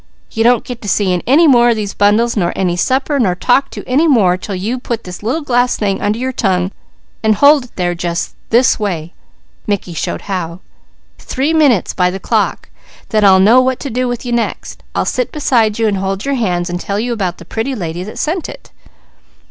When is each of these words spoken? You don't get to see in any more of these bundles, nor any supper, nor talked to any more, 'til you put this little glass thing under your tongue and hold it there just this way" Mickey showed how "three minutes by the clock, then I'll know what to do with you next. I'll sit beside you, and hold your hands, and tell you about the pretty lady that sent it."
You 0.31 0.43
don't 0.43 0.63
get 0.63 0.81
to 0.81 0.87
see 0.87 1.13
in 1.13 1.21
any 1.27 1.45
more 1.47 1.69
of 1.69 1.75
these 1.75 1.93
bundles, 1.93 2.35
nor 2.35 2.51
any 2.55 2.75
supper, 2.75 3.19
nor 3.19 3.35
talked 3.35 3.71
to 3.73 3.87
any 3.87 4.07
more, 4.07 4.35
'til 4.35 4.55
you 4.55 4.79
put 4.79 5.03
this 5.03 5.21
little 5.21 5.43
glass 5.43 5.77
thing 5.77 6.01
under 6.01 6.17
your 6.17 6.31
tongue 6.31 6.71
and 7.21 7.35
hold 7.35 7.65
it 7.65 7.75
there 7.75 7.93
just 7.93 8.33
this 8.49 8.79
way" 8.79 9.13
Mickey 9.67 9.93
showed 9.93 10.21
how 10.23 10.59
"three 11.19 11.53
minutes 11.53 11.93
by 11.93 12.09
the 12.09 12.19
clock, 12.19 12.69
then 13.09 13.23
I'll 13.23 13.39
know 13.39 13.61
what 13.61 13.79
to 13.81 13.91
do 13.91 14.07
with 14.07 14.25
you 14.25 14.31
next. 14.31 14.81
I'll 14.95 15.05
sit 15.05 15.31
beside 15.31 15.77
you, 15.77 15.87
and 15.87 15.97
hold 15.97 16.25
your 16.25 16.33
hands, 16.33 16.67
and 16.67 16.79
tell 16.81 16.99
you 16.99 17.13
about 17.13 17.37
the 17.37 17.45
pretty 17.45 17.75
lady 17.75 18.03
that 18.03 18.17
sent 18.17 18.49
it." 18.49 18.71